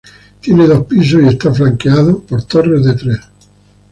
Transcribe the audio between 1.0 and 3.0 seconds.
y está flanqueado por torres de